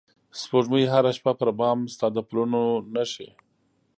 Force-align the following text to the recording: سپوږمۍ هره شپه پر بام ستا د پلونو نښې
سپوږمۍ 0.39 0.83
هره 0.93 1.11
شپه 1.17 1.31
پر 1.39 1.49
بام 1.59 1.79
ستا 1.93 2.07
د 2.15 2.17
پلونو 2.29 2.63
نښې 2.93 3.29